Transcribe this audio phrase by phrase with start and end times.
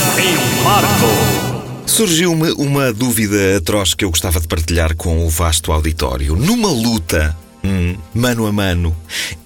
[0.00, 1.86] Sem Marco.
[1.86, 6.36] Surgiu-me uma dúvida atroz que eu gostava de partilhar com o vasto auditório.
[6.36, 8.94] Numa luta, hum, mano a mano,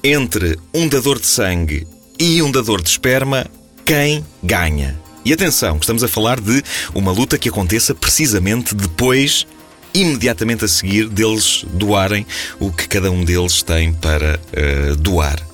[0.03, 1.87] entre um dador de sangue
[2.19, 3.47] e um dador de esperma,
[3.85, 4.99] quem ganha?
[5.25, 6.63] E atenção, estamos a falar de
[6.95, 9.47] uma luta que aconteça precisamente depois
[9.95, 12.27] imediatamente a seguir deles doarem
[12.59, 15.51] o que cada um deles tem para uh, doar.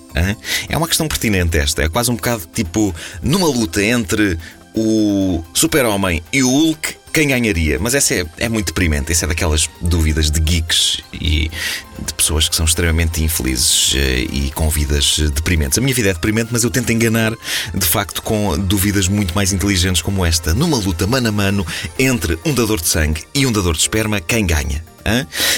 [0.69, 1.83] É uma questão pertinente esta.
[1.83, 4.39] É quase um bocado tipo numa luta entre
[4.77, 7.79] o Super-Homem e o Hulk, quem ganharia?
[7.81, 9.11] Mas essa é, é muito deprimente.
[9.11, 11.51] Essa é daquelas dúvidas de geeks e
[11.99, 15.79] de pessoas que são extremamente infelizes eh, e com vidas deprimentes.
[15.79, 17.33] A minha vida é deprimente, mas eu tento enganar
[17.75, 20.53] de facto com dúvidas muito mais inteligentes como esta.
[20.53, 21.67] Numa luta mano a mano
[21.99, 24.96] entre um dador de sangue e um dador de esperma, quem ganha?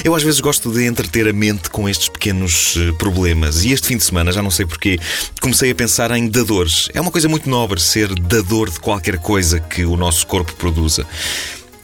[0.04, 3.86] Eu às vezes gosto de entreter a mente com estes pequenos uh, problemas e este
[3.86, 4.98] fim de semana, já não sei porquê,
[5.40, 6.88] comecei a pensar em dadores.
[6.94, 11.06] É uma coisa muito nobre ser dador de qualquer coisa que o nosso corpo produza.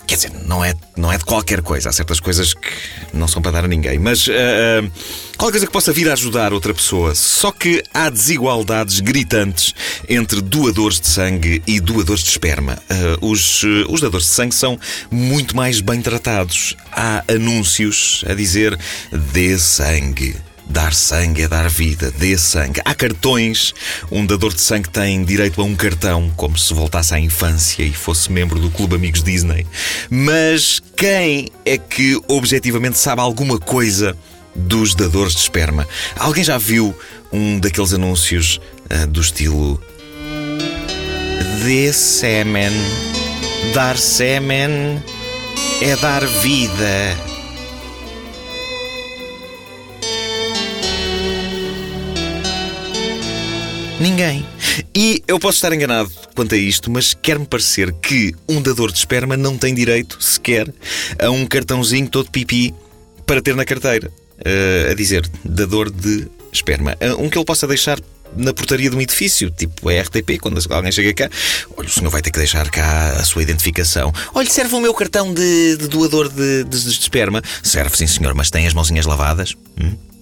[0.06, 1.88] Quer dizer, não é, não é de qualquer coisa.
[1.88, 2.68] Há certas coisas que
[3.12, 3.98] não são para dar a ninguém.
[3.98, 4.32] Mas uh,
[5.36, 7.14] qualquer coisa que possa vir a ajudar outra pessoa.
[7.14, 9.74] Só que há desigualdades gritantes
[10.08, 12.78] entre doadores de sangue e doadores de esperma.
[13.20, 14.78] Uh, os, os doadores de sangue são
[15.10, 16.76] muito mais bem tratados.
[16.92, 18.78] Há anúncios a dizer:
[19.32, 20.36] dê sangue.
[20.66, 22.80] Dar sangue é dar vida, dê sangue.
[22.84, 23.74] Há cartões.
[24.10, 27.92] Um dador de sangue tem direito a um cartão, como se voltasse à infância e
[27.92, 29.66] fosse membro do Clube Amigos Disney.
[30.08, 34.16] Mas quem é que objetivamente sabe alguma coisa
[34.54, 35.86] dos dadores de esperma?
[36.16, 36.96] Alguém já viu
[37.32, 38.60] um daqueles anúncios
[38.90, 39.80] uh, do estilo.
[41.64, 42.72] Dê sêmen.
[43.74, 45.02] Dar sêmen
[45.82, 47.33] é dar vida.
[54.00, 54.44] Ninguém.
[54.94, 58.98] E eu posso estar enganado quanto a isto, mas quer-me parecer que um dador de
[58.98, 60.72] esperma não tem direito sequer
[61.18, 62.74] a um cartãozinho todo pipi
[63.24, 64.10] para ter na carteira.
[64.38, 66.96] Uh, a dizer, dador de esperma.
[67.00, 68.00] Uh, um que ele possa deixar
[68.36, 71.30] na portaria de um edifício, tipo a RTP, quando alguém chega cá,
[71.76, 74.12] olha, o senhor vai ter que deixar cá a sua identificação.
[74.34, 77.40] Olha, serve o meu cartão de, de doador de, de, de, esperma.
[77.62, 79.54] Serve, sim, senhor, mas tem as mãozinhas lavadas?
[79.80, 80.13] Hum?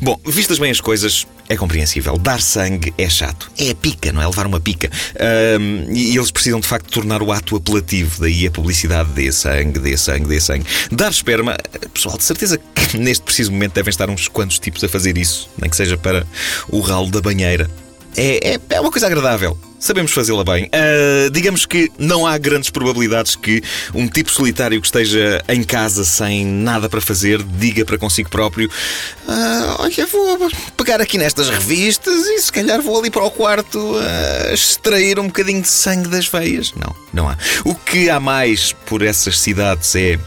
[0.00, 2.18] Bom, vistas bem as coisas, é compreensível.
[2.18, 3.50] Dar sangue é chato.
[3.58, 4.26] É a pica, não é?
[4.26, 4.90] Levar uma pica.
[5.60, 8.20] Um, e eles precisam de facto tornar o ato apelativo.
[8.20, 10.66] Daí a publicidade dê sangue, dê sangue, dê sangue.
[10.90, 11.56] Dar esperma,
[11.92, 15.48] pessoal, de certeza que neste preciso momento devem estar uns quantos tipos a fazer isso,
[15.60, 16.26] nem que seja para
[16.68, 17.68] o ralo da banheira.
[18.16, 20.66] É, é, é uma coisa agradável sabemos fazê-la bem.
[20.66, 23.62] Uh, digamos que não há grandes probabilidades que
[23.92, 28.70] um tipo solitário que esteja em casa sem nada para fazer diga para consigo próprio:
[29.26, 33.78] uh, Olha, vou pegar aqui nestas revistas e se calhar vou ali para o quarto
[33.78, 36.72] uh, extrair um bocadinho de sangue das veias.
[36.74, 37.36] Não, não há.
[37.64, 40.18] O que há mais por essas cidades é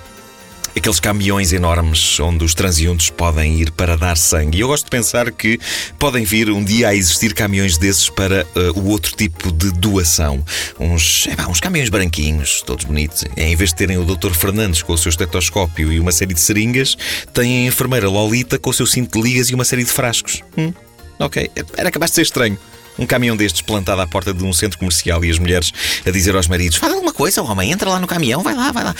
[0.79, 4.57] aqueles caminhões enormes onde os transeuntes podem ir para dar sangue.
[4.57, 5.59] E eu gosto de pensar que
[5.97, 10.43] podem vir um dia a existir caminhões desses para uh, o outro tipo de doação.
[10.79, 13.23] Uns, é, uns caminhões branquinhos, todos bonitos.
[13.37, 14.31] Em vez de terem o Dr.
[14.31, 16.97] Fernandes com o seu estetoscópio e uma série de seringas,
[17.33, 20.41] têm a enfermeira Lolita com o seu cinto de ligas e uma série de frascos.
[20.57, 20.73] Hum,
[21.19, 22.57] ok, era capaz de ser estranho.
[22.97, 25.71] Um caminhão destes plantado à porta de um centro comercial e as mulheres
[26.05, 28.85] a dizer aos maridos: Faz alguma coisa, homem, entra lá no caminhão, vai lá, vai
[28.85, 28.95] lá.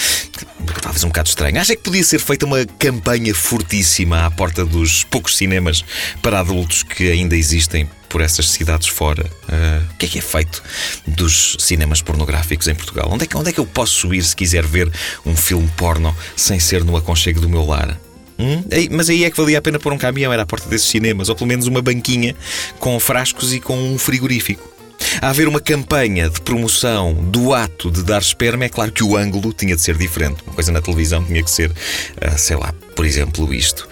[0.82, 1.60] Talvez um bocado estranho.
[1.60, 5.84] Acha que podia ser feita uma campanha fortíssima à porta dos poucos cinemas
[6.22, 9.26] para adultos que ainda existem por essas cidades fora.
[9.44, 10.64] Uh, o que é que é feito
[11.06, 13.10] dos cinemas pornográficos em Portugal?
[13.12, 14.92] Onde é, que, onde é que eu posso ir se quiser ver
[15.26, 18.00] um filme porno sem ser no aconchego do meu lar?
[18.38, 18.64] Hum?
[18.92, 21.30] Mas aí é que valia a pena pôr um caminhão, era à porta desses cinemas,
[21.30, 22.36] ou pelo menos uma banquinha
[22.80, 24.75] com frascos e com um frigorífico.
[25.22, 29.16] A haver uma campanha de promoção do ato de dar esperma, é claro que o
[29.16, 30.44] ângulo tinha de ser diferente.
[30.46, 33.88] Uma coisa na televisão tinha que ser, uh, sei lá, por exemplo, isto.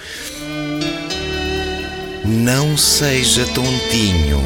[2.26, 4.42] Não seja tontinho.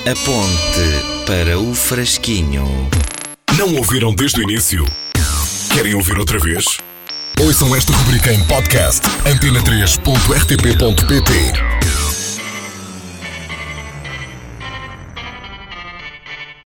[0.00, 2.88] Aponte para o frasquinho.
[3.56, 4.84] Não ouviram desde o início?
[5.72, 6.64] Querem ouvir outra vez?
[7.40, 12.09] Ouçam esta rubrica em podcast antena3.rtp.pt